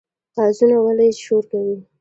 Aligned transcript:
قازونه 0.35 0.77
ولې 0.85 1.07
شور 1.23 1.43
کوي؟ 1.51 1.75